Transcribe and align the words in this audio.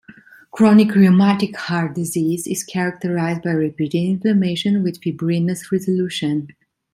Chronic 0.49 0.95
rheumatic 0.95 1.55
heart 1.55 1.93
disease 1.93 2.47
is 2.47 2.63
characterized 2.63 3.43
by 3.43 3.51
repeated 3.51 3.99
inflammation 3.99 4.81
with 4.81 4.99
fibrinous 4.99 5.71
resolution. 5.71 6.47